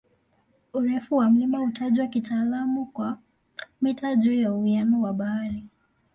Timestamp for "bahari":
5.13-5.65